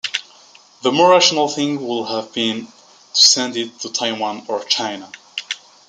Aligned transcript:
The 0.81 0.91
more 0.91 1.11
rational 1.11 1.47
thing 1.47 1.79
would 1.87 2.07
have 2.07 2.33
been 2.33 2.65
to 2.65 2.71
send 3.21 3.55
it 3.55 3.79
to 3.81 3.93
Taiwan 3.93 4.45
or 4.47 4.63
China. 4.63 5.11